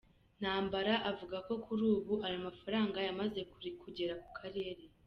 [0.41, 3.39] Ntambara avuga ko kuri ubu ayo mafaranga yamaze
[3.87, 4.83] kugera ku karere.